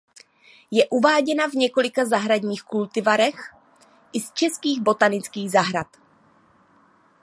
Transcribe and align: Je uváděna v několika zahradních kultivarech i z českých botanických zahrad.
Je 0.71 0.87
uváděna 0.89 1.47
v 1.49 1.53
několika 1.53 2.05
zahradních 2.05 2.63
kultivarech 2.63 3.55
i 4.13 4.19
z 4.19 4.31
českých 4.33 4.81
botanických 4.81 5.51
zahrad. 5.51 5.87